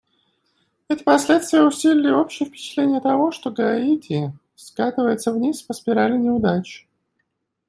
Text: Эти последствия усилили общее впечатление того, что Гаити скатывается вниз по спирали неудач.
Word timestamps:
Эти 0.89 1.03
последствия 1.03 1.61
усилили 1.61 2.09
общее 2.09 2.49
впечатление 2.49 3.01
того, 3.01 3.31
что 3.31 3.51
Гаити 3.51 4.33
скатывается 4.55 5.31
вниз 5.31 5.61
по 5.61 5.75
спирали 5.75 6.17
неудач. 6.17 6.87